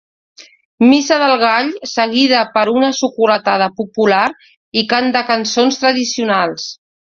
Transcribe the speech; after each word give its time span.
Missa 0.91 1.17
del 1.23 1.33
Gall, 1.41 1.69
seguida 1.91 2.39
per 2.55 2.63
una 2.73 2.89
xocolatada 3.01 3.69
popular 3.83 4.25
i 4.83 4.87
cant 4.97 5.15
de 5.19 5.25
cançons 5.31 5.81
tradicionals. 5.85 6.69